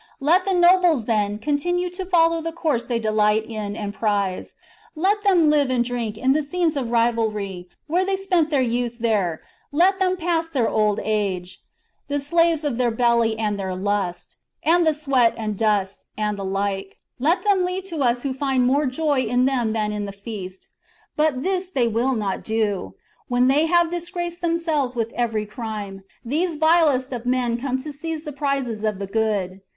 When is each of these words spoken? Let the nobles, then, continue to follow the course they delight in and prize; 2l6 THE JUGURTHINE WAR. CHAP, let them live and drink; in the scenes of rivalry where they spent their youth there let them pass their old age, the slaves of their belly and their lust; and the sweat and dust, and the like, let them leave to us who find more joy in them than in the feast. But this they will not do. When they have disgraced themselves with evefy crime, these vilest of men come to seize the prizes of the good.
Let 0.19 0.45
the 0.45 0.53
nobles, 0.55 1.05
then, 1.05 1.37
continue 1.37 1.91
to 1.91 2.07
follow 2.07 2.41
the 2.41 2.51
course 2.51 2.85
they 2.85 2.97
delight 2.97 3.45
in 3.45 3.75
and 3.75 3.93
prize; 3.93 4.47
2l6 4.47 4.47
THE 4.47 4.49
JUGURTHINE 4.49 4.95
WAR. 4.95 5.03
CHAP, 5.03 5.03
let 5.05 5.21
them 5.23 5.49
live 5.51 5.69
and 5.69 5.85
drink; 5.85 6.17
in 6.17 6.33
the 6.33 6.41
scenes 6.41 6.75
of 6.75 6.89
rivalry 6.89 7.69
where 7.85 8.03
they 8.03 8.15
spent 8.15 8.49
their 8.49 8.63
youth 8.63 8.97
there 8.99 9.43
let 9.71 9.99
them 9.99 10.17
pass 10.17 10.47
their 10.47 10.67
old 10.67 10.99
age, 11.03 11.61
the 12.07 12.19
slaves 12.19 12.63
of 12.63 12.79
their 12.79 12.89
belly 12.89 13.37
and 13.37 13.59
their 13.59 13.75
lust; 13.75 14.37
and 14.63 14.87
the 14.87 14.95
sweat 14.95 15.35
and 15.37 15.55
dust, 15.55 16.07
and 16.17 16.35
the 16.35 16.45
like, 16.45 16.97
let 17.19 17.43
them 17.43 17.63
leave 17.63 17.83
to 17.83 18.01
us 18.01 18.23
who 18.23 18.33
find 18.33 18.65
more 18.65 18.87
joy 18.87 19.19
in 19.19 19.45
them 19.45 19.71
than 19.71 19.91
in 19.91 20.05
the 20.05 20.11
feast. 20.11 20.69
But 21.15 21.43
this 21.43 21.69
they 21.69 21.87
will 21.87 22.15
not 22.15 22.43
do. 22.43 22.95
When 23.27 23.47
they 23.47 23.67
have 23.67 23.91
disgraced 23.91 24.41
themselves 24.41 24.95
with 24.95 25.13
evefy 25.13 25.47
crime, 25.47 26.01
these 26.25 26.55
vilest 26.55 27.13
of 27.13 27.27
men 27.27 27.55
come 27.57 27.77
to 27.83 27.91
seize 27.93 28.23
the 28.23 28.31
prizes 28.33 28.83
of 28.83 28.97
the 28.97 29.05
good. 29.05 29.61